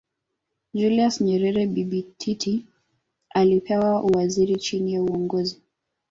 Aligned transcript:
Julius 0.79 1.15
Nyerere 1.21 1.67
Bibi 1.67 2.03
Titi 2.17 2.65
alipewa 3.29 4.03
uwaziri 4.03 4.55
chini 4.55 4.93
ya 4.93 5.01
Uongozi 5.03 5.61